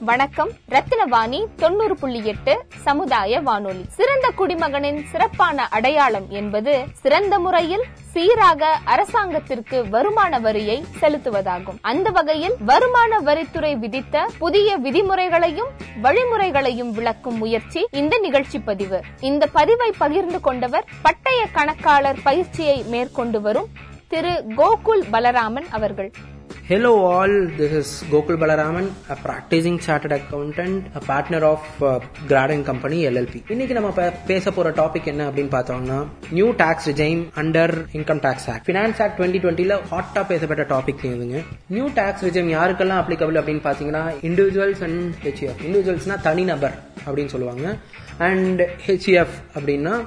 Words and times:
வணக்கம். 0.00 0.50
ரத்தினவாணி 0.68 1.44
தொண்ணூறு 1.56 1.96
புள்ளி 1.96 2.24
எட்டு 2.24 2.64
சமுதாய 2.82 3.40
வானொலி. 3.40 3.84
சிறந்த 3.88 4.30
குடிமகனின் 4.36 5.04
சிறப்பான 5.10 5.68
அடையாளம் 5.68 6.26
என்பது 6.28 6.84
சிறந்த 6.92 7.38
முறையில் 7.38 7.84
சீராக 8.12 8.78
அரசாங்கத்திற்கு 8.84 9.88
வருமான 9.88 10.38
வரியை 10.38 10.84
செலுத்துவதாகும். 11.00 11.78
அந்த 11.80 12.10
வகையில் 12.10 12.54
வருமான 12.64 13.20
வரித்துறை 13.20 13.78
விதித்த 13.78 14.30
புதிய 14.38 14.76
விதிமுறைகளையும் 14.76 15.68
வழிமுறைகளையும் 16.02 16.90
விளக்கும் 16.90 17.38
முயற்சி 17.38 17.88
இந்த 17.90 18.18
நிகழ்ச்சி 18.18 18.58
பதிவு. 18.58 19.00
இந்த 19.20 19.46
பதிவை 19.46 19.92
பகிர்ந்து 19.98 20.40
கொண்டவர் 20.40 20.84
பட்டய 21.02 21.46
கணக்காளர் 21.52 22.22
பயிற்சியை 22.22 22.82
மேற்கொண்டு 22.82 23.40
வரும் 23.40 23.68
திரு 24.08 24.44
கோகுல் 24.56 25.04
பலராமன் 25.10 25.68
அவர்கள். 25.70 26.12
Hello 26.48 27.04
all, 27.04 27.46
this 27.58 27.72
is 27.72 28.08
Gokul 28.10 28.36
Balaraman, 28.38 28.90
a 29.08 29.16
practicing 29.16 29.78
chartered 29.78 30.12
accountant, 30.12 30.86
a 30.94 31.00
partner 31.00 31.40
of 31.44 31.60
uh, 31.82 31.98
company 32.28 32.62
Company 32.62 32.98
LLP. 33.10 33.42
இன்னைக்கு 33.48 33.74
நம்ம 33.74 34.10
பேச 34.26 34.50
போற 34.50 34.70
டாபிக் 34.70 35.04
என்ன 35.04 35.30
அப்படின்னு 35.30 35.52
பார்த்தோம்னா 35.56 36.06
new 36.30 36.52
tax 36.56 36.86
regime 36.86 37.30
under 37.34 37.74
income 37.92 38.20
tax 38.20 38.50
act 38.50 38.68
finance 38.68 39.02
act 39.02 39.20
twenty 39.20 39.40
டுவெண்ட்டில 39.44 39.78
ஹாட்டா 39.90 40.26
பேசப்பட்ட 40.26 40.66
டாபிக் 40.74 41.02
இதுங்க 41.02 41.44
நியூ 41.66 41.88
டாக்ஸ் 41.94 42.24
ரிஜைம் 42.24 42.48
யாருக்கெல்லாம் 42.48 43.02
அப்ளிகபிள் 43.02 43.40
அப்படின்னு 43.40 43.66
பாத்தீங்கன்னா 43.68 44.04
இண்டிவிஜுவல்ஸ் 44.22 44.82
அண்ட் 44.82 45.14
ஹெச்எஃப் 45.24 45.62
இண்டிவிஜுவல்ஸ்னா 45.68 46.20
தனிநபர் 46.20 46.78
அப்படின்னு 47.06 47.26
சொல்லுவாங்க. 47.26 47.76
அண்ட் 48.18 48.62
ஹெச்எஃப் 48.86 49.36
அப்படின்னா 49.54 50.04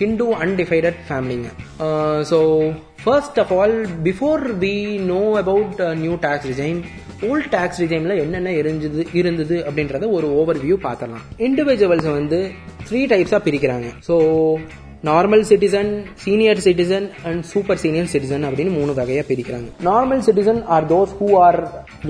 Hindu 0.00 0.26
undivided 0.44 0.96
ஃபேமிலிங்க 1.08 1.48
so 2.30 2.38
first 3.04 3.38
of 3.42 3.52
all 3.58 3.76
before 4.08 4.42
we 4.64 4.74
know 5.12 5.20
about 5.42 5.80
new 6.04 6.14
tax 6.24 6.48
regime 6.52 6.80
old 7.28 7.48
tax 7.54 7.80
ரிஜைம்ல 7.82 8.16
என்னென்ன 8.24 8.50
இருந்தது 8.60 9.04
இருந்தது 9.20 9.56
அப்படின்றத 9.68 10.08
ஒரு 10.16 10.28
ஓவர் 10.40 10.60
வியூ 10.64 10.76
பார்த்தலாம் 10.88 11.24
இண்டிவிஜுவல்ஸ் 11.46 12.10
வந்து 12.18 12.40
த்ரீ 12.88 13.00
டைப்ஸாக 13.12 13.40
பிரிக்கிறாங்க. 13.46 13.88
So 14.08 14.16
normal 15.08 15.42
citizen 15.50 15.90
senior 16.22 16.60
citizen 16.64 17.04
and 17.28 17.42
super 17.50 17.80
senior 17.82 18.08
citizen 18.12 18.46
அப்படின்னு 18.48 18.72
மூணு 18.78 18.92
வகையாக 19.00 19.26
பிரிக்கிறாங்க. 19.28 19.68
Normal 19.88 20.22
citizen 20.28 20.60
are 20.76 20.86
those 20.94 21.12
who 21.18 21.28
are 21.46 21.58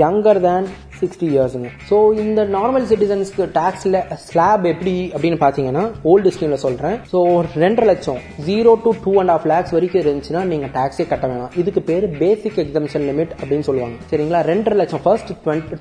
younger 0.05 0.41
than 0.47 0.69
sixty 1.03 1.29
இயர்ஸுங்க 1.35 1.71
so 1.91 1.97
இந்த 2.25 2.41
நார்மல் 2.57 2.87
சிட்டிசன்ஸ்க்கு 2.93 3.47
டேக்ஸில் 3.59 3.99
ஸ்லாப் 4.27 4.65
எப்படி 4.73 4.97
அப்படின்னு 5.15 5.41
பார்த்தீங்கன்னா 5.45 5.85
ஓல்டு 6.13 6.33
ஸ்கீமில் 6.37 6.63
சொல்கிறேன் 6.67 6.97
ஸோ 7.13 7.19
ரெண்டரை 7.65 7.89
லட்சம் 7.93 8.21
zero 8.49 8.73
to 8.85 8.93
two 9.05 9.15
and 9.23 9.35
half 9.37 9.47
lakhs 9.53 9.75
வரைக்கும் 9.77 10.03
இருந்துச்சுன்னா 10.05 10.43
நீங்கள் 10.53 10.73
டேக்ஸே 10.79 11.07
கட்ட 11.13 11.25
வேணாம். 11.33 11.53
இதுக்கு 11.63 11.83
பேர் 11.91 12.07
பேசிக் 12.23 12.61
எக்ஸம்ஷன் 12.65 13.07
லிமிட் 13.11 13.35
அப்படின்னு 13.41 13.67
சொல்லுவாங்க. 13.69 13.97
சரிங்களா? 14.13 14.41
ரெண்டரை 14.53 14.79
லட்சம் 14.81 15.03
ஃபர்ஸ்ட் 15.07 15.33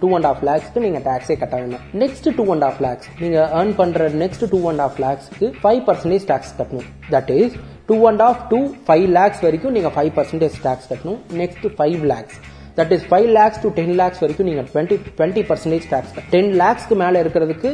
டூ 0.01 0.09
அண்ட் 0.17 0.29
ஆஃப் 0.31 0.43
லேக்ஸ்க்கு 0.49 0.83
நீங்கள் 0.85 1.05
டேக்ஸே 1.09 1.37
கட்ட 1.43 1.55
வேண்டாம். 1.61 1.85
Next 2.03 2.29
two 2.39 2.45
and 2.55 2.67
half 2.69 2.81
lakhs 2.87 3.09
நீங்கள் 3.23 3.47
ஏர்ன் 3.59 3.73
பண்ணுற 3.81 4.09
நெக்ஸ்ட் 4.23 4.45
டூ 4.53 4.59
அண்ட் 4.73 4.83
ஆஃப் 4.87 4.99
லேக்ஸ்க்கு 5.05 5.49
ஃபைவ் 5.63 5.81
பர்சன்டேஜ் 5.89 6.27
டேக்ஸ் 6.31 6.53
கட்டணும். 6.59 6.87
That 7.15 7.31
is 7.39 7.55
two 7.89 7.97
and 8.11 8.23
half 8.27 8.43
to 8.51 8.59
five 8.87 9.07
lakhs 9.19 9.41
வரைக்கும் 9.47 9.75
நீங்கள் 9.77 9.93
ஃபைவ் 9.97 10.11
பர்சன்டேஜ் 10.19 10.57
டேக்ஸ் 10.67 10.87
கட்டணும். 10.91 11.19
Next 11.41 11.67
five 11.79 12.03
lakhs 12.13 12.37
that 12.77 12.91
is 12.91 13.05
five 13.09 13.27
lakhs 13.31 13.61
to 13.61 13.69
ten 13.69 13.95
lakhs 13.95 14.19
வரைக்கும் 14.19 14.47
நீங்கள் 14.49 14.67
twenty 14.73 14.97
twenty 15.17 15.43
percentage 15.49 15.87
tax 15.89 16.13
ten 16.29 16.51
லேக்ஸ்க்கு 16.59 16.95
மேலே 16.95 17.21
இருக்கிறதுக்கு 17.21 17.69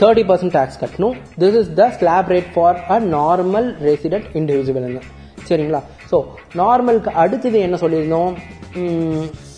thirty 0.00 0.24
percent 0.24 0.54
tax 0.56 0.78
கட்டணும். 0.80 1.14
This 1.38 1.56
is 1.60 1.70
the 1.74 1.90
slab 1.90 2.28
rate 2.28 2.50
for 2.54 2.78
a 2.90 2.98
normal 3.16 3.68
resident 3.82 4.28
இண்டிவிஜுவலுங்க 4.34 5.00
சரிங்களா? 5.48 5.80
So 6.10 6.16
நார்மலுக்கு 6.54 7.10
அடுத்தது 7.14 7.58
என்ன 7.60 7.76
சொல்லியிருந்தோம்? 7.76 8.34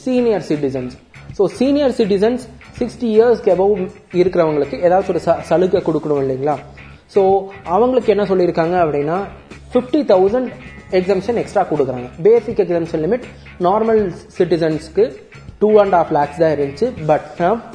Senior 0.04 0.44
citizens 0.48 0.94
so 1.38 1.44
senior 1.58 1.90
citizens 1.90 2.44
sixty 2.78 3.08
இயர்ஸ்க்கு 3.14 3.52
அபவ் 3.54 3.74
இருக்கிறவங்களுக்கு 4.12 4.76
ஏதாச்சும் 4.82 5.08
ஒரு 5.08 5.22
ச- 5.26 5.40
சலுகை 5.40 5.82
கொடுக்கணும் 5.82 6.22
இல்லைங்களா? 6.22 6.54
ஸோ 7.14 7.22
அவங்களுக்கு 7.66 8.12
என்ன 8.12 8.24
சொல்லியிருக்காங்க 8.24 8.76
அப்படின்னா 8.84 9.18
ஃபிஃப்டி 9.72 10.00
தௌசண்ட் 10.04 10.50
எக்ஸம்ஷன் 11.00 11.38
எக்ஸ்ட்ரா 11.42 11.62
கொடுக்குறாங்க. 11.70 12.08
பேசிக் 12.28 12.60
எக்ஸம்ஷன் 12.64 13.02
லிமிட் 13.06 13.26
நார்மல் 13.68 14.02
சிட்டிசன்ஸ்க்கு 14.38 15.04
டூ 15.62 15.68
அண்ட் 15.82 15.94
ஆஃப் 16.00 16.12
லேக்ஸ் 16.16 16.40
தான் 16.42 16.54
இருந்துச்சு. 16.56 16.86
பட் 17.10 17.28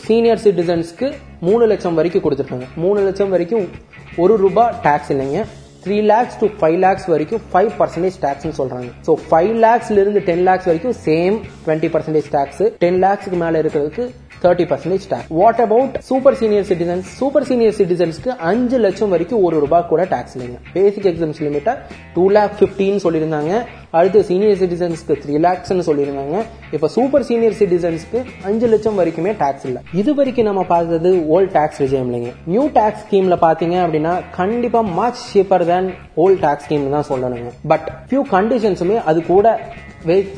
சீனியர் 0.08 0.44
சிட்டிசன்ஸ்க்கு 0.46 1.08
மூணு 1.48 1.66
லட்சம் 1.72 1.98
வரைக்கும் 2.00 2.24
கொடுத்துருக்காங்க 2.26 2.68
மூணு 2.84 3.00
லட்சம் 3.08 3.34
வரைக்கும் 3.36 3.66
ஒரு 4.24 4.36
ரூபாய் 4.46 4.74
டேக்ஸ் 4.86 5.12
இல்லைங்க. 5.16 5.42
Three 5.84 5.98
lakhs 6.14 6.40
to 6.42 6.48
five 6.60 6.76
lakhs 6.86 7.08
வரைக்கும் 7.12 7.42
ஃபைவ் 7.52 7.70
பர்சன்டேஜ் 7.80 8.18
டேக்ஸ்னு 8.26 8.58
சொல்றாங்க. 8.60 8.90
ஸோ 9.08 9.12
ஃபைவ் 9.30 9.54
லேக்ஸ்ல 9.66 9.98
இருந்து 10.04 10.22
டென் 10.28 10.44
லேக்ஸ் 10.50 10.68
வரைக்கும் 10.70 10.98
same 11.08 11.38
twenty 11.66 11.90
percentage 11.96 12.28
tax 12.36 12.62
ten 12.84 13.00
லேக்ஸ்க்கு 13.06 13.40
மேலே 13.44 13.62
இருக்கிறதுக்கு 13.64 14.06
thirty 14.44 14.66
percentage 14.72 15.06
tax 15.12 15.31
what 15.40 15.59
about 15.66 15.96
super 16.09 16.38
senior 16.40 16.66
citizens 16.69 17.09
super 17.19 17.46
senior 17.50 17.75
சிட்டிசன்ஸ்க்கு 17.79 18.31
அஞ்சு 18.52 18.78
லட்சம் 18.85 19.12
வரைக்கும் 19.13 19.44
ஒரு 19.47 19.57
ரூபாய் 19.63 19.85
கூட 19.91 20.03
டேக்ஸ் 20.13 20.34
இல்லைங்க. 20.38 20.57
பேசிக் 20.78 21.07
எக்ஸாம்ஸ் 21.12 21.41
லிமிட்டா 21.46 21.74
டூ 22.16 22.24
லேக் 22.38 22.56
பிப்டின்னு 22.62 23.03
சொல்லியிருந்தாங்க. 23.06 23.52
அடுத்து 24.00 24.19
சீனியர் 24.29 24.59
சிட்டிசன்ஸ்க்கு 24.62 25.16
த்ரீ 25.24 25.34
லேக்ஸ்னு 25.46 25.85
சொல்லியிருந்தாங்க. 25.90 26.38
இப்போ 26.75 26.88
சூப்பர் 26.96 27.25
சீனியர் 27.29 27.57
சிட்டிசன்ஸ்க்கு 27.62 28.19
அஞ்சு 28.50 28.68
லட்சம் 28.74 28.97
வரைக்குமே 29.02 29.34
டேக்ஸ் 29.44 29.66
இல்ல. 29.69 29.79
இது 30.02 30.12
வரைக்கும் 30.19 30.50
நம்ம 30.50 30.63
பார்த்தது 30.73 31.12
ஓல்ட் 31.35 31.53
டேக்ஸ் 31.58 31.81
விஜயம் 31.84 32.08
இல்லைங்க. 32.09 32.31
நியூ 32.53 32.66
டேக்ஸ் 32.79 33.03
ஸ்கீம்ல 33.06 33.38
பாத்தீங்க 33.47 33.78
அப்படின்னா 33.85 34.16
கண்டிப்பா 34.40 34.81
much 35.02 35.22
cheaper 35.34 35.66
than 35.72 35.90
old 36.25 36.44
tax 36.47 36.68
scheme 36.68 36.90
தான் 36.97 37.09
சொல்லணுங்க. 37.12 37.52
பட் 37.73 37.88
ஃபியூ 38.09 38.23
கண்டிஷன்ஸுமே 38.35 38.97
அது 39.12 39.22
கூட 39.34 39.47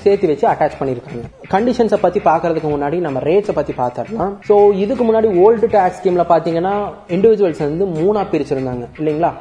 சேர்த்து 0.03 0.29
வச்சு 0.29 0.45
அட்டாச் 0.51 0.79
பண்ணியிருக்காங்க. 0.79 1.25
கண்டிஷன்ஸை 1.53 1.99
பத்தி 2.03 2.19
பாக்குறதுக்கு 2.29 2.69
முன்னாடி 2.75 2.99
நம்ம 3.07 3.19
ரேட்ஸை 3.29 3.55
பத்தி 3.57 3.73
பார்த்துடலாம். 3.81 4.33
ஸோ 4.49 4.55
இதுக்கு 4.83 5.03
முன்னாடி 5.09 5.29
ஓல்டு 5.45 5.69
டேக்ஸ் 5.75 5.99
ஸ்கீம்ல 6.01 6.25
பாத்தீங்கன்னா 6.35 6.75
இண்டிவிஜுவல்ஸ் 7.17 7.65
வந்து 7.67 7.87
மூணா 7.99 8.23
பிரிச்சிருந்தாங்க. 8.31 8.85
இல்லைங்களா? 9.01 9.33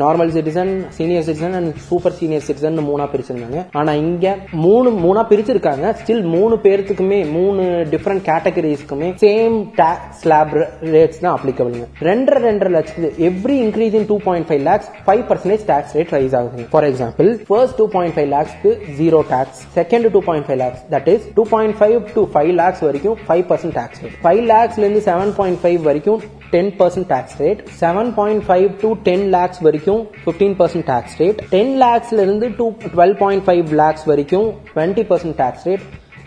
Normal 0.00 0.32
citizen 0.34 0.70
senior 0.96 1.24
citizen 1.26 1.54
and 1.58 1.70
super 1.86 2.14
senior 2.16 2.42
citizen 2.46 2.80
மூணா 2.88 3.04
பிரிச்சிருந்தாங்க. 3.12 3.60
ஆனா 3.80 3.92
இங்க 4.02 4.34
மூணு 4.64 4.88
மூணா 5.04 5.22
பிரிச்சிருக்காங்க. 5.30 5.92
ஸ்டில் 6.00 6.24
மூணு 6.34 6.54
பேர்த்துக்குமே 6.64 7.20
மூணு 7.36 7.62
டிஃப்ரெண்ட் 7.92 8.22
கேட்டகரிஸ்க்குமே 8.28 9.08
சேம் 9.22 9.56
டேக்ஸ் 9.78 10.18
ஸ்லாப் 10.22 10.52
ரேட்ஸ் 10.94 11.22
தான் 11.22 11.34
அப்ளிகபிள்ங்க 11.36 11.86
ரெண்டரை 12.08 12.42
ரெண்டரை 12.48 12.72
லட்சத்து 12.76 13.10
every 13.28 13.56
increase 13.66 13.96
in 14.00 14.06
two 14.10 14.18
point 14.26 14.48
five 14.50 14.62
lakhs 14.68 14.90
five 15.06 15.22
percentage 15.30 15.64
tax 15.70 15.94
rate 15.98 16.12
rise 16.16 16.36
ஆகுது 16.40 16.66
for 16.74 16.88
example 16.90 17.30
first 17.50 17.78
two 17.80 17.86
point 17.96 18.16
five 18.18 18.30
லேக்ஸ்க்கு 18.36 18.72
zero 19.00 19.20
tax 19.32 19.62
second 19.78 20.10
two 20.16 20.22
point 20.28 20.48
five 20.48 20.60
lakhs 20.64 20.84
that 20.96 21.10
is 21.14 21.26
two 21.40 21.46
point 21.50 21.76
five 21.76 21.98
to 22.14 22.22
five 22.32 22.50
lakhs 22.56 22.82
வரைக்கும் 22.86 23.16
five 23.26 23.42
percent 23.50 23.74
tax 23.76 24.00
rate 24.02 24.16
five 24.22 24.40
லேக்ஸ்லேருந்து 24.48 25.02
seven 25.04 25.30
point 25.36 25.58
five 25.60 25.78
வரைக்கும் 25.86 26.18
ten 26.52 26.70
percent 26.78 27.08
tax 27.10 27.36
rate 27.40 27.60
seven 27.78 28.10
point 28.16 28.42
five 28.46 28.66
to 28.80 28.88
ten 29.06 29.24
lakhs 29.34 29.60
வரைக்கும் 29.66 30.00
fifteen 30.18 30.56
percent 30.58 30.86
tax 30.88 31.14
rate 31.20 31.40
ten 31.52 31.72
லேக்ஸ்லேருந்து 31.82 32.48
to 32.58 32.66
twelve 32.86 33.16
point 33.20 33.44
five 33.46 33.72
lakhs 33.80 34.04
வரைக்கும் 34.10 34.48
twenty 34.70 35.04
percent 35.10 35.38
tax 35.40 35.64
rate 35.68 35.84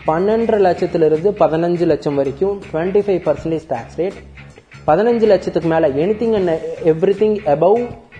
பன்னெண்டரை 0.08 0.60
லட்சத்திலிருந்து 0.60 1.32
பதினஞ்சு 1.38 1.86
லட்சம் 1.92 2.18
வரைக்கும் 2.20 2.56
twenty 2.66 3.02
five 3.06 3.22
percentage 3.28 3.68
tax 3.70 3.98
rate 4.00 4.18
பதினஞ்சு 4.88 5.28
லட்சத்துக்கு 5.28 5.70
மேலே 5.74 5.88
anything 6.20 6.36
and 6.40 6.54
everything 7.20 7.38
above 7.54 7.78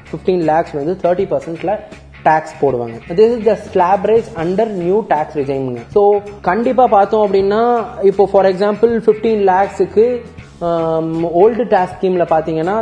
fifteen 0.08 0.44
lakhs 0.50 0.76
வந்து 0.78 0.96
தேர்ட்டி 1.02 1.26
பர்சன்ட்ல 1.30 1.72
டாக்ஸ் 2.28 2.54
போடுவாங்க. 2.62 2.96
This 3.18 3.34
is 3.36 3.46
the 3.50 3.54
slab 3.68 4.04
rates 4.10 4.30
under 4.44 4.72
new 4.82 4.98
tax 5.12 5.36
ரிஜைமுங்க 5.40 5.82
so 5.96 6.02
கண்டிப்பாக 6.50 6.88
பார்த்தோம் 6.96 7.24
அப்படின்னா 7.26 7.62
இப்போ 8.10 8.26
ஃபார் 8.32 8.48
எக்ஸாம்பிள் 8.52 8.92
ஃபிஃப்டீன் 9.06 9.42
லேக்ஸுக்கு 9.52 10.06
ஓல்டு 11.42 11.64
டேக்ஸ் 11.72 11.94
ஸ்கீமில் 11.96 12.30
பார்த்தீங்கன்னா 12.34 12.76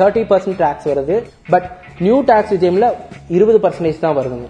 தேர்ட்டி 0.00 0.22
பர்சன்ட் 0.30 0.58
டேக்ஸ் 0.62 0.88
வருது. 0.90 1.16
பட் 1.54 1.66
நியூ 2.06 2.16
டேக்ஸ் 2.30 2.54
ரிஜைமில் 2.56 2.88
இருபது 3.36 3.58
பர்சன்டேஜ் 3.64 4.04
தான் 4.06 4.16
வருதுங்க. 4.18 4.48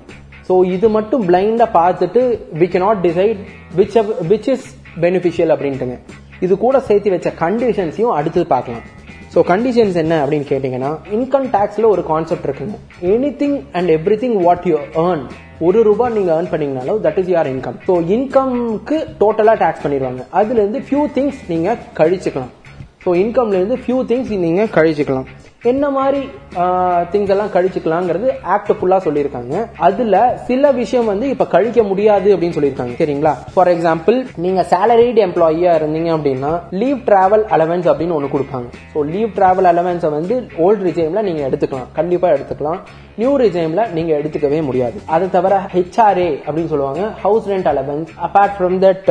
ஸோ 0.49 0.55
இது 0.75 0.87
மட்டும் 0.97 1.25
பிளைண்டாக 1.31 1.71
பார்த்துட்டு 1.81 2.21
we 2.61 2.69
cannot 2.75 3.03
decide 3.09 3.41
which 3.79 3.97
which 4.31 4.49
is 4.55 4.69
beneficial 5.05 5.53
அப்படின்ட்டுங்க. 5.55 5.97
இது 6.47 6.55
கூட 6.65 6.77
சேர்த்து 6.89 7.13
வச்ச 7.17 7.31
கண்டிஷன்ஸையும் 7.45 8.15
அடுத்து 8.19 8.47
பார்க்கலாம். 8.55 8.85
ஸோ 9.33 9.39
கண்டிஷன்ஸ் 9.51 9.97
என்ன 10.03 10.15
அப்படின்னு 10.23 10.47
கேட்டிங்கன்னா 10.51 10.91
இன்கம் 11.17 11.49
டேக்ஸில் 11.57 11.89
ஒரு 11.95 12.03
கான்செப்ட் 12.13 12.47
இருக்குங்க. 12.49 12.77
Anything 13.41 13.57
and 13.79 13.91
everything 14.23 14.37
what 14.47 14.67
you 14.71 14.77
earn 15.07 15.25
ஒரு 15.67 15.79
ரூபாய் 15.89 16.15
நீங்க 16.17 16.31
earn 16.37 16.51
பண்ணீங்கனாலும் 16.53 17.01
that 17.07 17.19
is 17.23 17.33
your 17.35 17.49
income 17.55 17.77
so 17.89 17.95
இன்கம்க்கு 18.17 18.97
டோட்டலா 19.23 19.55
டேக்ஸ் 19.65 19.85
பண்ணிடுவாங்க. 19.85 20.23
அதுல 20.41 20.61
இருந்து 20.63 20.81
ஃபியூ 20.89 21.03
திங்ஸ் 21.17 21.41
நீங்க 21.53 21.77
கழிச்சுக்கலாம். 22.01 22.53
ஸோ 23.05 23.11
இன்கம்ல 23.23 23.59
இருந்து 23.61 23.79
ஃபியூ 23.83 23.99
திங்ஸ் 24.11 24.33
நீங்க 24.47 24.63
கழிச்சுக்கலாம். 24.77 25.29
என்ன 25.71 25.85
மாதிரி 25.95 26.21
திங்ஸ் 27.13 27.31
எல்லாம் 27.35 27.51
கழிச்சுக்கலாங்கிறது 27.55 28.27
ஆக்ட் 28.55 28.71
ஃபுல்லா 28.79 28.99
சொல்லியிருக்காங்க. 29.07 29.55
அதுல 29.87 30.17
சில 30.49 30.71
விஷயம் 30.77 31.09
வந்து 31.11 31.27
இப்ப 31.35 31.47
கழிக்க 31.55 31.83
முடியாது 31.89 32.29
அப்படின்னு 32.35 32.57
சொல்லியிருக்காங்க. 32.57 32.95
சரிங்களா? 33.01 33.33
ஃபார் 33.55 33.71
எக்ஸாம்பிள் 33.73 34.19
நீங்க 34.45 34.63
சேலரிட் 34.73 35.19
எம்ப்ளாயியா 35.25 35.73
இருந்தீங்க 35.81 36.11
அப்படின்னா 36.17 36.53
லீவ் 36.83 37.01
டிராவல் 37.09 37.45
அலவன்ஸ் 37.57 37.89
அப்படின்னு 37.93 38.17
ஒன்று 38.19 38.35
கொடுப்பாங்க. 38.35 38.69
ஸோ 38.93 39.03
லீவ் 39.15 39.35
டிராவல் 39.39 39.71
அலவன்ஸை 39.73 40.11
வந்து 40.19 40.37
ஓல்டு 40.67 40.87
ரிஜைம்ல 40.89 41.23
நீங்க 41.29 41.43
எடுத்துக்கலாம். 41.49 41.91
கண்டிப்பா 41.99 42.31
எடுத்துக்கலாம். 42.37 42.81
நியூ 43.21 43.33
ரிஜைம்ல 43.43 43.83
நீங்க 43.97 44.13
எடுத்துக்கவே 44.21 44.63
முடியாது. 44.69 44.97
அதை 45.15 45.29
தவிர 45.37 45.55
ஹெச்ஆர்ஏ 45.75 46.31
அப்படின்னு 46.47 46.73
சொல்லுவாங்க. 46.75 47.03
House 47.25 47.49
rent 47.53 47.69
allowance 47.73 48.11
apart 48.29 48.57
from 48.59 48.79
that 48.87 49.11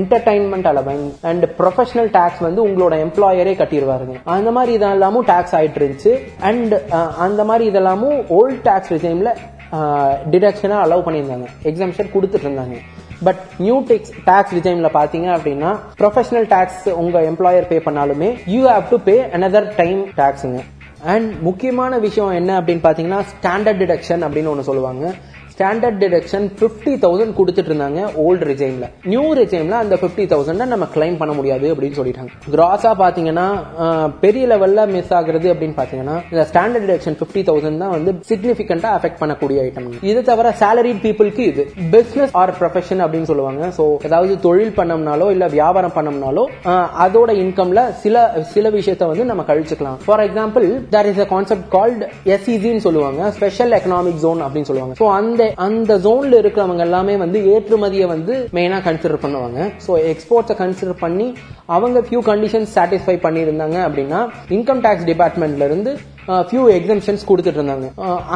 entertainment 0.00 0.68
allowance 0.72 1.14
and 1.30 1.46
professional 1.62 2.12
tax 2.18 2.44
வந்து 2.48 2.60
உங்களோட 2.68 2.94
எம்ப்ளாயரே 3.06 3.56
கட்டிடுவாருங்க. 3.62 4.16
அந்த 4.36 4.50
மாதிரி 4.58 4.72
இதெல்லாமும் 4.80 5.28
டேக்ஸ் 5.32 5.54
ஆயிடும் 5.54 5.66
ஆயிட்டு 5.68 5.80
இருந்துச்சு 5.82 6.12
அண்ட் 6.48 6.74
uh, 6.96 7.08
அந்த 7.26 7.40
மாதிரி 7.50 7.64
இதெல்லாமும் 7.70 8.18
ஓல்ட் 8.38 8.62
டேக்ஸ் 8.68 8.92
ரிஜைம்ல 8.96 9.32
டிடக்ஷனாக 10.32 10.84
அலோவ் 10.84 11.04
பண்ணியிருந்தாங்க. 11.06 11.46
எக்ஸாம்ஷன் 11.70 12.14
கொடுத்துட்டு 12.14 12.46
இருந்தாங்க 12.46 12.76
பட் 13.26 13.40
நியூ 13.64 13.76
டெக்ஸ் 13.88 14.12
டேக்ஸ் 14.28 14.54
ரிஜைமில் 14.58 14.96
பார்த்தீங்க 14.96 15.28
அப்படின்னா 15.36 15.70
ப்ரொஃபஷனல் 16.00 16.46
டேக்ஸ் 16.54 16.84
உங்க 17.02 17.22
எம்ப்ளாயர் 17.30 17.68
பே 17.72 17.78
பண்ணாலுமே 17.86 18.28
you 18.54 18.60
have 18.72 18.86
to 18.92 18.98
pay 19.08 19.16
another 19.38 19.68
time 19.80 20.00
டேக்ஸுங்க 20.20 20.60
and 21.12 21.28
முக்கியமான 21.48 21.98
விஷயம் 22.06 22.36
என்ன 22.40 22.52
அப்படின்னு 22.60 22.84
பார்த்தீங்கன்னா 22.86 23.20
ஸ்டாண்டர்ட் 23.32 23.80
டிடக்ஷன் 23.82 24.24
அப்படின்னு 24.26 24.52
ஒன்று 24.52 24.68
சொல்லுவாங்க. 24.68 25.04
ஸ்டாண்டர்ட் 25.58 25.96
டிடக்ஷன் 26.02 26.44
ஃபிஃப்டி 26.58 26.92
தௌசண்ட் 27.04 27.32
கொடுத்துட்டு 27.38 27.70
இருந்தாங்க 27.70 28.00
ஓல்டு 28.24 28.44
ரிஜைம்ல 28.50 28.86
நியூ 29.12 29.22
ரிஜைம்ல 29.38 29.76
அந்த 29.84 29.94
ஃபிஃப்டி 30.00 30.24
தௌசண்ட் 30.32 30.64
நம்ம 30.72 30.86
கிளைம் 30.96 31.16
பண்ண 31.20 31.32
முடியாது 31.38 31.66
அப்படின்னு 31.72 31.96
சொல்லிட்டாங்க. 32.00 32.30
கிராஸா 32.54 32.90
பாத்தீங்கன்னா 33.00 33.46
பெரிய 34.24 34.44
லெவல்ல 34.50 34.82
மிஸ் 34.92 35.12
ஆகுறது 35.18 35.48
அப்படின்னு 35.52 35.76
பாத்தீங்கன்னா 35.80 36.16
இந்த 36.32 36.42
ஸ்டாண்டர்ட் 36.50 36.86
டிடக்ஷன் 36.88 37.16
ஃபிஃப்டி 37.20 37.42
தௌசண்ட் 37.48 37.82
தான் 37.84 37.94
வந்து 37.96 38.12
சிக்னிபிகண்டா 38.30 38.90
அஃபெக்ட் 38.98 39.18
பண்ணக்கூடிய 39.22 39.64
ஐட்டம் 39.64 39.88
இது 40.10 40.22
தவிர 40.30 40.52
சேலரி 40.62 40.92
பீப்புளுக்கு 41.06 41.42
இது. 41.52 41.64
பிசினஸ் 41.96 42.36
ஆர் 42.42 42.54
ப்ரொஃபஷன் 42.60 43.02
அப்படின்னு 43.06 43.30
சொல்லுவாங்க. 43.32 43.72
ஸோ 43.78 43.86
ஏதாவது 44.10 44.36
தொழில் 44.46 44.72
பண்ணோம்னாலோ 44.78 45.28
இல்ல 45.36 45.48
வியாபாரம் 45.56 45.96
பண்ணோம்னாலோ 45.98 46.46
அதோட 47.06 47.30
இன்கம்ல 47.44 47.84
சில 48.04 48.24
சில 48.54 48.72
விஷயத்த 48.78 49.10
வந்து 49.12 49.28
நம்ம 49.32 49.44
கழிச்சுக்கலாம். 49.50 49.98
For 50.06 50.24
example 50.28 50.68
there 50.94 51.10
is 51.12 51.22
a 51.26 51.28
concept 51.34 51.68
called 51.76 52.06
எஸ்இசின்னு 52.36 52.86
சொல்லுவாங்க. 52.88 53.32
ஸ்பெஷல் 53.38 53.76
எக்கனாமிக் 53.80 54.22
ஜோன் 54.26 54.46
அப்படின்னு 54.46 54.70
சொல்லுவாங்க. 54.72 54.96
ஸோ 55.02 55.08
அந்த 55.20 55.44
அந்த 55.54 55.92
ஜோன்ல 56.04 56.38
இருக்கிறவங்க 56.42 56.82
எல்லாமே 56.88 57.16
வந்து 57.16 57.38
ஏற்றுமதியை 57.54 58.06
வந்து 58.06 58.34
மெயினா 58.56 58.78
கன்சிடர் 58.88 59.24
பண்ணுவாங்க. 59.24 59.58
ஸோ 59.86 59.92
எக்ஸ்போர்ட்ஸை 60.12 60.56
கன்சிடர் 60.62 61.02
பண்ணி 61.04 61.26
அவங்க 61.76 62.00
ஃபியூ 62.00 62.22
கண்டிஷன்ஸ் 62.30 62.76
சாட்டிஸ்ஃபை 62.76 63.16
பண்ணியிருந்தாங்க 63.26 63.78
அப்படின்னா 63.88 64.20
இன்கம் 64.58 64.84
டேக்ஸ் 64.86 65.08
டிபார்ட்மெண்ட்ல 65.12 65.68
இருந்து 65.70 65.92
ஃபியூ 66.48 66.62
எக்ஸம்ஷன்ஸ் 66.76 67.22
கொடுத்துட்டு 67.28 67.58
இருந்தாங்க 67.60 67.88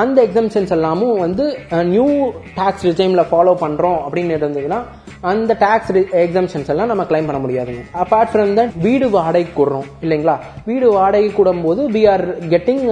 அந்த 0.03 0.19
எக்ஸம்ஷன்ஸ் 0.27 0.73
எல்லாமும் 0.77 1.17
வந்து 1.25 1.45
நியூ 1.95 2.07
டேக்ஸ் 2.59 2.85
ரிஜைமில் 2.89 3.29
ஃபாலோ 3.31 3.55
பண்ணுறோம் 3.65 3.99
அப்படின்னு 4.05 4.37
இருந்ததுன்னா 4.39 4.79
அந்த 5.33 5.53
டேக்ஸ் 5.65 5.91
எக்ஸம்ஷன்ஸ் 6.23 6.71
எல்லாம் 6.73 6.91
நம்ம 6.93 7.05
கிளைம் 7.11 7.29
பண்ண 7.29 7.41
முடியாதுங்க. 7.43 7.83
அப்பார்ட் 8.05 8.31
ஃப்ரம் 8.33 8.55
தட் 8.59 8.73
வீடு 8.87 9.07
வாடகை 9.17 9.45
கூடுறோம் 9.59 9.87
இல்லைங்களா? 10.05 10.37
வீடு 10.71 10.87
வாடகை 10.97 11.29
கூடும் 11.37 11.63
போது 11.67 11.83
we 11.97 12.03
are 12.15 12.25
getting 12.55 12.85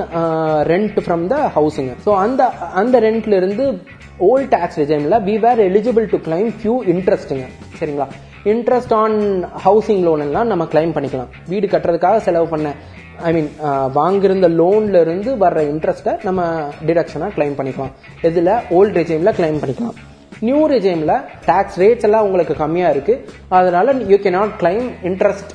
rent 0.73 1.01
from 1.07 1.25
the 1.33 1.39
ஹவுஸுங்க 1.57 1.95
so 2.07 2.13
அந்த 2.25 2.43
அந்த 2.83 3.01
ரெண்ட்ல 3.07 3.41
இருந்து 3.41 3.67
old 4.31 4.53
tax 4.55 4.79
ரிஜைமில் 4.83 5.19
we 5.29 5.37
were 5.47 5.63
eligible 5.71 6.07
to 6.15 6.21
claim 6.29 6.51
few 6.61 6.77
இன்ட்ரெஸ்ட்டுங்க 6.95 7.47
சரிங்களா? 7.81 8.09
இன்ட்ரெஸ்ட் 8.53 8.95
ஆன் 9.03 9.19
ஹவுசிங் 9.65 10.03
லோன் 10.07 10.23
எல்லாம் 10.27 10.49
நம்ம 10.51 10.65
கிளைம் 10.73 10.93
பண்ணிக்கலாம். 10.97 11.31
வீடு 11.53 11.67
கட்டுறதுக்காக 11.73 12.21
செலவு 12.27 12.47
பண்ண 12.53 12.69
ஐ 13.29 13.31
மீன் 13.37 13.49
uh, 13.69 13.87
வாங்கிருந்த 13.99 14.49
லோன்ல 14.61 15.01
இருந்து 15.05 15.31
வர்ற 15.43 15.61
இன்ட்ரெஸ்ட்டை 15.73 16.13
நம்ம 16.27 16.41
டிடக்ஷனாக 16.89 17.31
கிளைம் 17.37 17.57
பண்ணிக்கலாம். 17.59 17.93
இதில் 18.29 18.53
ஓல்ட் 18.79 18.97
ரெஜிம்ல 19.01 19.33
கிளைம் 19.39 19.59
பண்ணிக்கலாம். 19.63 19.97
நியூ 20.47 20.61
ரெஜிம்ல 20.73 21.15
டேக்ஸ் 21.49 21.79
ரேட்ஸ் 21.83 22.07
எல்லாம் 22.09 22.27
உங்களுக்கு 22.29 22.55
கம்மியாக 22.63 22.95
இருக்குது 22.95 23.23
அதனால 23.59 23.95
you 24.13 24.19
can 24.25 24.33
not 24.39 24.55
claim 24.63 24.87
interest 25.11 25.53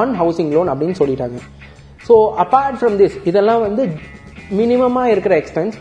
on 0.00 0.14
housing 0.20 0.52
loan 0.56 0.70
அப்படின்னு 0.72 0.98
சொல்லிட்டாங்க. 1.02 1.38
ஸோ 2.08 2.16
அப்பார்ட் 2.44 2.78
ஃப்ரம் 2.80 2.98
திஸ் 3.02 3.16
இதெல்லாம் 3.30 3.62
வந்து 3.66 3.84
மினிமமாக 4.60 5.12
இருக்கிற 5.14 5.34
எக்ஸ்பென்ஸ் 5.42 5.78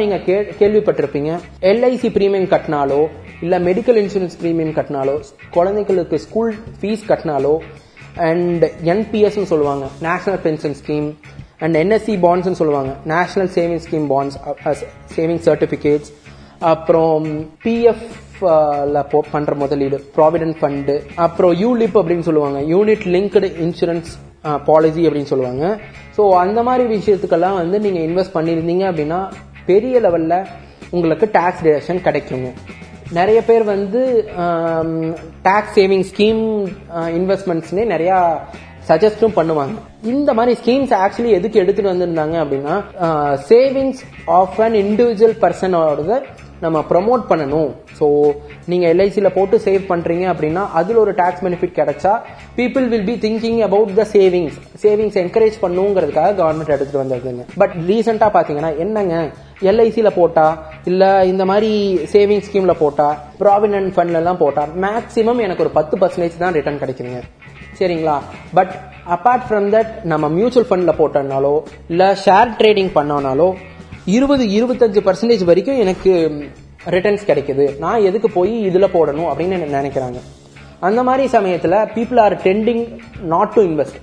நீங்கள் 0.00 0.22
கே 0.28 0.36
கேள்விப்பட்டிருப்பீங்க. 0.60 1.32
எல்ஐசி 1.72 2.08
ப்ரீமியம் 2.16 2.48
கட்டினாலோ 2.54 3.02
இல்லை 3.44 3.58
மெடிக்கல் 3.66 3.98
இன்சூரன்ஸ் 4.00 4.38
ப்ரீமியம் 4.40 4.72
கட்டினாலோ 4.78 5.16
குழந்தைகளுக்கு 5.56 6.16
ஸ்கூல் 6.24 6.50
ஃபீஸ் 6.78 7.04
கட்டினாலோ 7.10 7.52
அண்ட் 8.28 8.64
என்பிஎஸ் 8.92 9.50
சொல்லுவாங்க. 9.52 9.86
National 10.08 10.40
pension 10.46 10.78
scheme 10.80 11.08
and 11.64 11.76
NSC 11.82 12.14
bonds 12.24 12.60
சொல்லுவாங்க. 12.60 12.92
National 13.14 13.50
saving 13.58 13.82
scheme 13.86 14.06
bonds 14.14 14.38
saving 15.16 15.42
certificates 15.48 16.10
அப்புறம் 16.70 17.26
uh, 17.26 17.44
பிஎஃப் 17.64 18.06
பண்ற 19.34 19.52
முதலீடு 19.62 19.96
ப்ராவிடன்ட் 20.16 20.56
ஃபண்டு 20.60 20.94
அப்புறம் 21.14 21.52
யூலிப் 21.62 21.96
அப்படின்னு 22.00 22.26
சொல்லுவாங்க. 22.28 22.58
யூனிட் 22.74 23.04
லிங்க்டு 23.14 23.48
இன்சூரன்ஸ் 23.66 24.10
பாலிசி 24.68 25.02
அப்படின்னு 25.08 25.30
சொல்லுவாங்க. 25.32 25.64
ஸோ 26.16 26.22
அந்த 26.44 26.62
மாதிரி 26.68 26.84
விஷயத்துக்கெல்லாம் 26.96 27.56
வந்து 27.62 27.78
நீங்க 27.84 28.00
இன்வெஸ்ட் 28.08 28.36
பண்ணியிருந்தீங்க 28.36 28.84
அப்படின்னா 28.90 29.20
பெரிய 29.70 30.00
லெவல்ல 30.00 30.46
உங்களுக்கு 30.90 31.26
டேக்ஸ் 31.38 31.64
டிடக்ஷன் 31.66 32.04
கிடைக்குங்க. 32.06 32.50
நிறைய 33.16 33.42
பேர் 33.42 33.64
வந்து 33.64 34.00
டாக்ஸ் 35.42 35.78
சேவிங் 35.78 36.04
ஸ்கீம் 36.10 36.42
இன்வெஸ்ட்மெண்ட்ஸ்னே 37.18 37.84
நிறைய 37.86 38.40
சஜஸ்டும் 38.88 39.36
பண்ணுவாங்க. 39.38 39.76
இந்த 40.02 40.34
மாதிரி 40.34 40.58
ஸ்கீம்ஸ் 40.64 40.92
ஆக்சுவலி 41.04 41.32
எதுக்கு 41.38 41.60
எடுத்துட்டு 41.62 41.92
வந்திருந்தாங்க 41.92 42.36
அப்படின்னா 42.42 42.74
சேவிங்ஸ் 43.50 44.02
ஆஃப் 44.24 44.60
அன் 44.66 44.76
இண்டிவிஜுவல் 44.84 45.36
பர்சனோட 45.44 46.20
நம்ம 46.64 46.78
ப்ரமோட் 46.90 47.22
பண்ணணும். 47.30 47.70
ஸோ 47.98 48.06
நீங்கள் 48.70 48.90
எல்ஐசியில் 48.94 49.34
போட்டு 49.36 49.56
சேவ் 49.66 49.82
பண்ணுறீங்க 49.90 50.24
அப்படின்னா 50.32 50.62
அதில் 50.80 51.00
ஒரு 51.04 51.12
டேக்ஸ் 51.20 51.42
பெனிஃபிட் 51.46 51.76
கிடைச்சா 51.80 52.12
people 52.58 52.86
will 52.92 53.08
be 53.10 53.16
thinking 53.26 53.60
about 53.68 53.92
the 54.00 54.06
savings 54.14 54.56
savings 54.84 55.18
encourage 55.24 55.58
பண்ணுங்கிறதுக்காக 55.64 56.34
government 56.40 56.72
எடுத்துகிட்டு 56.74 57.02
வந்திருக்குங்க. 57.02 57.44
பட் 57.62 57.76
ரீசெண்டாக 57.90 58.30
பார்த்தீங்கன்னா 58.36 58.72
என்னங்க? 58.84 59.16
எல்ஐசியில் 59.70 60.16
போட்டா 60.18 60.46
இல்லை 60.90 61.10
இந்த 61.32 61.44
மாதிரி 61.50 61.70
சேவிங் 62.14 62.44
ஸ்கீமில் 62.48 62.80
போட்டா 62.82 63.08
ப்ராவிடன்ட் 63.42 63.90
ஃபண்ட்லலாம் 63.96 64.42
போட்டால் 64.44 64.72
மேக்ஸிமம் 64.84 65.42
எனக்கு 65.46 65.64
ஒரு 65.66 65.72
பத்து 65.78 65.94
பர்சன்டேஜ் 66.02 66.42
தான் 66.44 66.56
ரிட்டர்ன் 66.58 66.82
கிடைக்குங்க 66.82 67.20
சரிங்களா? 67.80 68.14
பட் 68.56 68.72
அப்பார்ட் 69.16 69.44
ஃப்ரம் 69.48 69.66
தட் 69.74 69.90
நம்ம 70.12 70.28
மியூச்சுவல் 70.36 70.68
ஃபண்டில் 70.68 70.98
போட்டோம்னாலோ 71.00 71.52
இல்லை 71.92 72.08
ஷேர் 72.24 72.50
ட்ரேடிங் 72.60 72.92
பண்ணோம்னாலோ 72.96 73.48
இருபது 74.16 74.44
இருபத்தஞ்சு 74.58 75.00
பர்சன்டேஜ் 75.06 75.44
வரைக்கும் 75.48 75.80
எனக்கு 75.84 76.10
ரிட்டர்ன்ஸ் 76.94 77.24
கிடைக்குது. 77.30 77.64
நான் 77.84 78.04
எதுக்கு 78.08 78.28
போய் 78.36 78.52
இதில் 78.68 78.94
போடணும் 78.94 79.28
அப்படின்னு 79.30 79.56
நினைக்கிறாங்க? 79.78 80.18
அந்த 80.88 81.00
மாதிரி 81.08 81.24
சமயத்தில் 81.34 81.76
people 81.96 82.20
are 82.24 82.36
tending 82.46 82.84
not 83.32 83.52
to 83.56 83.62
invest 83.68 83.98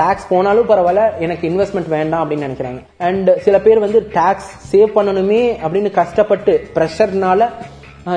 tax 0.00 0.26
போனாலும் 0.32 0.68
பரவாயில்ல 0.70 1.04
எனக்கு 1.26 1.44
இன்வெஸ்ட்மெண்ட் 1.50 1.90
வேண்டாம் 1.94 2.22
அப்படின்னு 2.22 2.46
நினைக்கிறாங்க. 2.48 2.80
அண்ட் 3.08 3.30
சில 3.44 3.58
பேர் 3.66 3.84
வந்து 3.84 4.00
டேக்ஸ் 4.18 4.50
சேவ் 4.72 4.90
பண்ணணுமே 4.96 5.42
அப்படின்னு 5.64 5.92
கஷ்டப்பட்டு 6.00 6.54
ப்ரெஷர்னால 6.74 7.48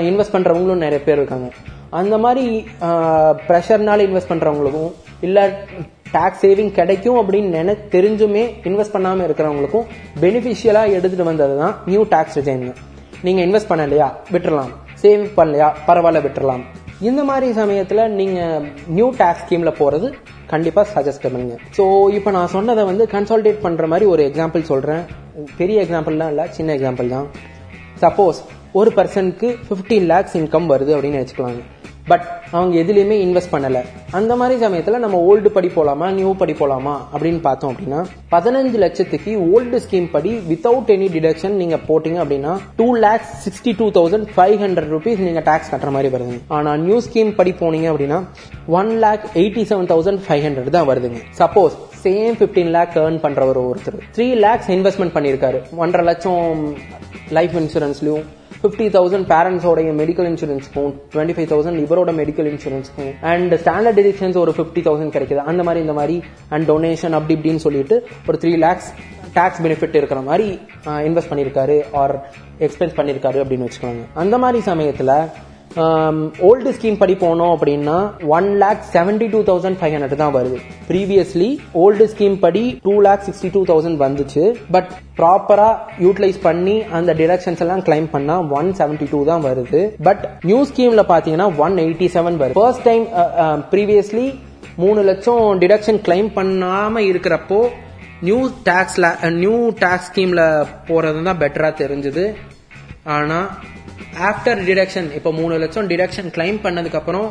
இன்வெஸ்ட் 0.09 0.35
பண்ணுறவங்களும் 0.37 0.83
நிறைய 0.85 1.01
பேர் 1.05 1.19
இருக்காங்க. 1.21 1.49
அந்த 2.01 2.15
மாதிரி 2.25 2.45
ப்ரெஷர்னால 3.47 4.03
இன்வெஸ்ட் 4.07 4.31
பண்ணுறவங்களுக்கும் 4.33 4.91
இல்ல 5.27 5.39
டாக்ஸ் 6.11 6.43
சேவிங் 6.43 6.71
கிடைக்கும் 6.79 7.17
அப்படின்னு 7.21 7.49
நினை 7.57 7.73
தெரிஞ்சுமே 7.95 8.43
இன்வெஸ்ட் 8.69 8.95
பண்ணாம 8.95 9.25
இருக்கிறவங்களுக்கும் 9.27 9.87
பெனிஃபிஷியலா 10.23 10.83
எடுத்துட்டு 10.97 11.29
வந்தது 11.31 11.55
தான் 11.63 11.75
நியூ 11.91 12.03
டாக்ஸ் 12.13 12.37
ரிஜைன் 12.39 12.63
நீங்க 13.27 13.39
இன்வெஸ்ட் 13.45 13.71
பண்ணலையா? 13.71 14.07
விட்டுறலாம். 14.33 14.71
சேவ் 15.01 15.23
பண்ணலையா? 15.37 15.67
பரவாயில்ல 15.87 16.19
விட்டுறலாம். 16.25 16.63
இந்த 17.09 17.21
மாதிரி 17.29 17.47
சமயத்தில் 17.59 18.01
நீங்கள் 18.19 18.65
நியூ 18.97 19.07
டேக்ஸ் 19.19 19.43
ஸ்கீமில் 19.43 19.77
போகிறது 19.79 20.07
கண்டிப்பாக 20.53 20.87
சஜஸ்ட் 20.93 21.25
பண்ணுங்க. 21.25 21.55
ஸோ 21.77 21.83
இப்போ 22.17 22.29
நான் 22.37 22.53
சொன்னதை 22.55 22.83
வந்து 22.91 23.05
கன்சால்டேட் 23.15 23.59
பண்ணுற 23.65 23.87
மாதிரி 23.93 24.05
ஒரு 24.13 24.23
எக்ஸாம்பிள் 24.29 24.63
சொல்கிறேன் 24.71 25.03
பெரிய 25.59 25.83
எக்ஸாம்பிள்லாம் 25.85 26.31
இல்லை 26.33 26.45
சின்ன 26.57 26.73
எக்ஸாம்பிள் 26.77 27.13
தான். 27.15 27.27
சப்போஸ் 28.03 28.39
ஒரு 28.79 28.91
பர்சனுக்கு 28.97 29.47
ஃபிஃப்டி 29.67 29.99
லேக்ஸ் 30.11 30.37
இன்கம் 30.41 30.71
வருது 30.73 30.93
அப்படின்னு 30.95 31.21
வச்சுக்கலாங்க 31.21 31.61
பட் 32.11 32.25
அவங்க 32.55 32.73
எதுலேயுமே 32.81 33.17
இன்வெஸ்ட் 33.25 33.51
பண்ணலை. 33.53 33.81
அந்த 34.19 34.33
மாதிரி 34.39 34.55
சமயத்தில் 34.63 35.01
நம்ம 35.03 35.17
ஓல்டு 35.29 35.49
படி 35.55 35.69
போகலாமா 35.75 36.07
நியூ 36.19 36.31
படி 36.41 36.53
போகலாமா 36.61 36.93
அப்படின்னு 37.13 37.41
பார்த்தோம் 37.47 37.71
அப்படின்னா 37.73 37.99
பதினஞ்சு 38.33 38.77
லட்சத்துக்கு 38.83 39.31
ஓல்டு 39.55 39.79
ஸ்கீம் 39.85 40.07
படி 40.15 40.31
வித்தவுட் 40.51 40.91
எனி 40.95 41.07
டிடக்ஷன் 41.15 41.57
நீங்கள் 41.61 41.83
போட்டிங்க 41.89 42.19
அப்படின்னா 42.23 42.53
two 42.79 42.87
lakhs 43.05 43.33
sixty 43.45 43.73
two 43.81 43.87
thousand 43.99 44.27
five 44.37 44.57
hundred 44.63 44.89
rupees 44.95 45.21
நீங்கள் 45.27 45.45
டேக்ஸ் 45.49 45.71
கட்டுற 45.73 45.91
மாதிரி 45.97 46.11
வருதுங்க. 46.15 46.39
ஆனால் 46.59 46.81
நியூ 46.87 46.99
ஸ்கீம் 47.09 47.31
படி 47.41 47.53
போனீங்க 47.61 47.89
அப்படின்னா 47.93 48.19
one 48.79 48.91
lakh 49.05 49.25
eighty 49.43 49.65
seven 49.73 49.91
thousand 49.93 50.23
five 50.27 50.43
hundred 50.47 50.75
தான் 50.77 50.89
வருதுங்க. 50.91 51.21
Suppose 51.41 51.77
same 52.05 52.35
fifteen 52.39 52.73
lakh 52.77 52.97
earn 53.03 53.21
பண்ணுறவர் 53.23 53.61
ஒருத்தர். 53.69 53.99
த்ரீ 54.17 54.27
லேக்ஸ் 54.45 54.69
இன்வெஸ்ட்மெண்ட் 54.77 55.15
பண்ணியிருக்காரு. 55.15 55.61
ஒன்றரை 55.83 56.03
லட்சம் 56.11 56.43
லைஃப் 57.37 57.55
இன்சூரன்ஸ்லையும் 57.61 58.25
ஃபிஃப்டி 58.61 58.85
தௌசண்ட் 58.95 59.25
பேரண்ட்ஸோடைய 59.33 59.89
மெடிக்கல் 59.99 60.27
இன்சூரன்ஸ்க்கும் 60.29 60.89
டுவெண்ட்டி 61.13 61.35
ஃபைவ் 61.35 61.49
தௌசண்ட் 61.51 61.79
இவரோட 61.83 62.11
மெடிக்கல் 62.21 62.47
இன்சூரன்ஸ்க்கும் 62.51 63.11
அண்ட் 63.31 63.53
ஸ்டாண்டர்ட் 63.61 63.99
டிடக்ஷன்ஸ் 63.99 64.37
ஒரு 64.43 64.51
ஃபிஃப்டி 64.57 64.81
தௌசண்ட் 64.87 65.13
கிடைக்குது. 65.15 65.41
அந்த 65.51 65.63
மாதிரி 65.67 65.83
இந்த 65.85 65.95
மாதிரி 65.99 66.15
அண்ட் 66.49 66.67
டொனேஷன் 66.71 67.15
அப்படி 67.17 67.35
இப்படின்னு 67.37 67.63
சொல்லிட்டு 67.65 67.97
ஒரு 68.27 68.39
த்ரீ 68.41 68.51
லேக்ஸ் 68.65 68.89
டேக்ஸ் 69.37 69.61
பெனிஃபிட் 69.65 69.95
இருக்கிற 69.99 70.21
மாதிரி 70.29 70.47
இன்வெஸ்ட் 71.07 71.31
பண்ணியிருக்காரு 71.31 71.77
ஆர் 72.01 72.15
எக்ஸ்பென்ஸ் 72.67 72.97
பண்ணியிருக்காரு 72.99 73.39
அப்படின்னு 73.43 73.67
வச்சுக்கோங்க. 73.67 74.03
அந்த 74.23 74.37
மாதிரி 74.43 74.61
சமயத்தில் 74.71 75.13
Um, 75.77 76.17
ஓல்டு 76.47 76.69
ஸ்கீம் 76.75 76.97
படி 77.01 77.15
போனோம் 77.23 77.51
அப்படின்னா 77.55 77.97
one 78.35 78.47
lakh 78.61 78.79
seventy 78.93 79.27
two 79.33 79.39
thousand 79.49 79.77
five 79.79 79.93
hundred 79.95 80.21
தான் 80.21 80.33
வருது. 80.35 80.57
ப்ரீவியஸ்லி 80.87 81.49
ஓல்டு 81.81 82.05
ஸ்கீம் 82.13 82.37
படி 82.45 82.63
two 82.85 82.93
lakh 83.07 83.25
sixty 83.27 83.49
two 83.55 83.61
thousand 83.71 83.99
வந்துச்சு 84.05 84.43
பட் 84.75 84.89
ப்ராப்பரா 85.19 85.69
யூட்டிலைஸ் 86.05 86.39
பண்ணி 86.47 86.75
அந்த 86.99 87.13
டிடக்ஷன்ஸ் 87.21 87.61
எல்லாம் 87.65 87.83
கிளைம் 87.89 88.09
பண்ணா 88.15 88.37
ஒன் 88.59 88.69
செவன்டி 88.79 89.07
டூ 89.13 89.19
தான் 89.31 89.45
வருது. 89.47 89.81
பட் 90.09 90.23
நியூ 90.49 90.59
ஸ்கீம்ல 90.71 91.03
பாத்தீங்கன்னா 91.13 91.49
ஒன் 91.65 91.77
எயிட்டி 91.85 92.09
செவன் 92.17 92.39
வருது 92.43 92.59
ஃபர்ஸ்ட் 92.59 92.85
டைம் 92.89 93.05
ப்ரீவியஸ்லி 93.73 94.27
மூணு 94.83 95.03
லட்சம் 95.11 95.43
டிடக்ஷன் 95.65 96.03
கிளைம் 96.07 96.31
பண்ணாம 96.39 97.03
இருக்கிறப்போ 97.11 97.61
நியூ 98.27 98.39
டேக்ஸ்ல 98.69 99.07
நியூ 99.43 99.57
uh, 99.59 99.75
டேக்ஸ் 99.83 100.09
ஸ்கீம்ல 100.11 100.43
போறது 100.89 101.21
தான் 101.29 101.41
பெட்டரா 101.43 101.71
தெரிஞ்சது. 101.83 102.25
ஆனால் 103.09 103.47
ஆஃப்டர் 104.21 104.61
டிடக்ஷன் 104.65 105.09
இப்போ 105.13 105.31
மூணு 105.31 105.57
லட்சம் 105.57 105.89
டிடக்ஷன் 105.89 106.29
கிளைம் 106.35 106.59
பண்ணதுக்கப்புறம் 106.63 107.27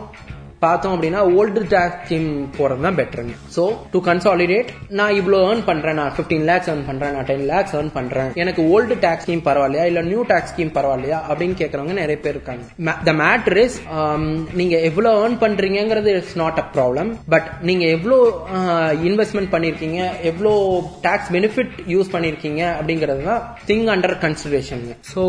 பார்த்தோம் 0.65 0.95
அப்படின்னா 0.95 1.21
ஓல்டு 1.39 1.61
டேக்ஸ் 1.75 1.99
ஸ்கீம் 2.05 2.29
போறது 2.59 2.83
தான் 2.87 2.99
பெட்டருங்க 3.01 3.35
ஸோ 3.57 3.65
டு 3.95 3.99
கன்சாலிடேட் 4.09 4.71
நான் 4.99 5.15
இவ்வளோ 5.21 5.39
ஏர்ன் 5.49 5.63
பண்றேன்? 5.71 5.97
நான் 6.01 6.15
ஃபிஃப்டீன் 6.17 6.45
லேக்ஸ் 6.51 6.71
ஏர்ன் 6.73 6.85
பண்றேன்? 6.89 7.13
நான் 7.17 7.29
டென் 7.31 7.45
லேக்ஸ் 7.51 7.75
ஏர்ன் 7.79 7.93
பண்றேன். 7.99 8.31
எனக்கு 8.43 8.63
ஓல்டு 8.75 8.97
டேக்ஸ் 9.05 9.25
ஸ்கீம் 9.27 9.45
பரவாயில்லையா? 9.49 9.85
இல்ல 9.91 10.01
நியூ 10.11 10.23
டேக்ஸ் 10.33 10.53
ஸ்கீம் 10.53 10.73
பரவாயில்லையா? 10.79 11.19
அப்படின்னு 11.29 11.57
கேட்கறவங்க 11.63 11.95
நிறைய 12.01 12.19
பேர் 12.25 12.35
இருக்காங்க. 12.37 12.65
த 13.09 13.15
மேட்ரு 13.23 13.65
இஸ் 13.69 13.79
நீங்க 14.61 14.77
எவ்வளோ 14.91 15.13
earn 15.23 15.39
பண்றீங்கிறது 15.45 16.13
it's 16.21 16.39
not 16.43 16.61
a 16.65 16.67
problem 16.77 17.13
but 17.35 17.49
நீங்க 17.71 17.85
எவ்வளோ 17.97 18.19
இன்வெஸ்ட்மெண்ட் 19.11 19.53
பண்ணிருக்கீங்க? 19.55 20.01
எவ்வளோ 20.33 20.55
டேக்ஸ் 21.07 21.31
பெனிஃபிட் 21.37 21.77
யூஸ் 21.95 22.13
பண்ணிருக்கீங்க? 22.17 22.63
அப்படிங்கிறது 22.79 23.25
தான் 23.31 23.45
thing 23.71 23.87
under 23.95 24.17
கன்சிடரேஷனுங்க 24.25 24.97
so 25.15 25.23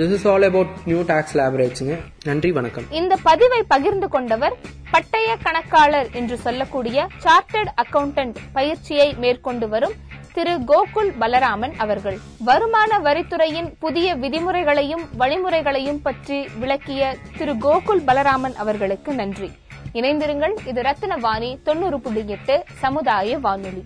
this 0.00 0.14
is 0.18 0.26
all 0.32 0.48
about 0.50 0.74
new 0.90 1.00
tax 1.12 1.34
லேபரேட்ஸுங்க 1.40 1.96
நன்றி 2.28 2.50
வணக்கம். 2.56 2.86
இந்த 3.00 3.14
பதிவை 3.26 3.58
பகிர்ந்து 3.72 4.06
கொண்டவர் 4.14 4.54
பட்டய 4.92 5.28
கணக்காளர் 5.44 6.08
என்று 6.18 6.36
சொல்லக்கூடிய 6.44 7.08
சார்ட்டர்ட் 7.24 7.70
அக்கவுண்டன்ட் 7.82 8.38
பயிற்சியை 8.52 9.08
மேற்கொண்டு 9.22 9.68
வரும் 9.74 9.94
திரு 10.36 10.54
கோகுல் 10.70 11.10
பலராமன் 11.20 11.74
அவர்கள். 11.84 12.18
வருமான 12.48 12.98
வரித்துறையின் 13.06 13.68
புதிய 13.84 14.08
விதிமுறைகளையும் 14.22 15.04
வழிமுறைகளையும் 15.22 16.00
பற்றி 16.06 16.38
விளக்கிய 16.62 17.14
திரு 17.38 17.54
கோகுல் 17.66 18.02
பலராமன் 18.08 18.56
அவர்களுக்கு 18.64 19.12
நன்றி. 19.20 19.50
இணைந்திருங்கள் 19.92 20.56
இது 20.72 20.82
ரத்னவாணி 20.82 21.50
தொண்ணூறு 21.68 22.00
புள்ளி 22.00 22.24
எட்டு 22.36 22.56
சமுதாய 22.84 23.38
வானொலி. 23.46 23.84